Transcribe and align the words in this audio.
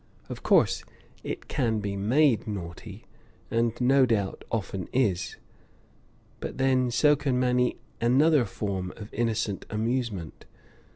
Of 0.29 0.41
course 0.41 0.83
it 1.23 1.47
can 1.47 1.77
be 1.79 1.95
made 1.95 2.47
naughty, 2.47 3.05
and 3.51 3.79
no 3.79 4.07
doubt 4.07 4.43
often 4.51 4.89
is; 4.91 5.35
but 6.39 6.57
then 6.57 6.89
so 6.89 7.15
can 7.15 7.39
many 7.39 7.77
another 8.01 8.45
form 8.45 8.91
of 8.95 9.13
innocent 9.13 9.63
amusement. 9.69 10.45